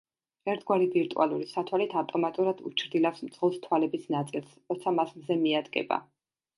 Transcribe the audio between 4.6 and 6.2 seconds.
როცა მას მზე მიადგება.